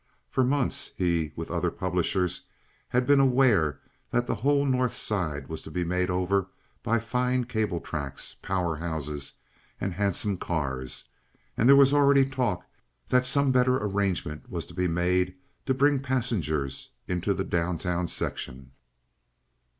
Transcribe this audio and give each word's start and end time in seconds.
For 0.31 0.43
months 0.43 0.89
he, 0.97 1.31
with 1.35 1.49
the 1.49 1.53
other 1.53 1.69
publishers, 1.69 2.45
had 2.89 3.05
been 3.05 3.19
aware 3.19 3.81
that 4.09 4.25
the 4.25 4.33
whole 4.33 4.65
North 4.65 4.93
Side 4.95 5.47
was 5.47 5.61
to 5.61 5.69
be 5.69 5.83
made 5.83 6.09
over 6.09 6.47
by 6.81 6.97
fine 6.97 7.43
cable 7.43 7.79
tracks, 7.79 8.33
power 8.41 8.77
houses, 8.77 9.33
and 9.79 9.93
handsome 9.93 10.37
cars; 10.37 11.07
and 11.55 11.69
there 11.69 11.75
already 11.77 12.23
was 12.23 12.31
talk 12.31 12.65
that 13.09 13.27
some 13.27 13.51
better 13.51 13.77
arrangement 13.77 14.49
was 14.49 14.65
to 14.65 14.73
be 14.73 14.87
made 14.87 15.35
to 15.67 15.73
bring 15.75 15.97
the 15.97 16.03
passengers 16.03 16.89
into 17.07 17.31
the 17.35 17.43
down 17.43 17.77
town 17.77 18.07
section. 18.07 18.71